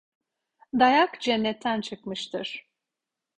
[0.73, 2.69] Dayak cennetten çıkmıştır.